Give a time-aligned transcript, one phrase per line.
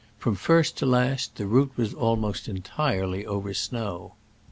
[0.17, 4.15] From first to last the route was almost entirely over snow.